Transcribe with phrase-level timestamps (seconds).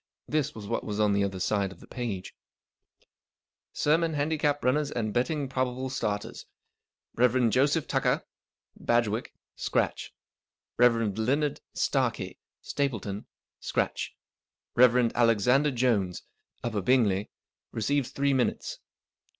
[0.27, 2.33] This was what was on the other side of the last page:—
[3.71, 6.47] SERMON HANDICAP RUNNERS AND BETTING PROBABLE STARTERS.
[7.13, 7.51] Rev.
[7.51, 8.25] Joseph Tucker
[8.79, 10.11] (Badgwick), scratch.
[10.77, 11.15] Rev.
[11.19, 13.27] Leonard Starkie (Stapleton),
[13.59, 14.15] scratch.
[14.73, 15.11] Rev.
[15.13, 16.23] Alexander Jones
[16.63, 17.29] (Upper Bingley),
[17.71, 18.79] receives three minutes.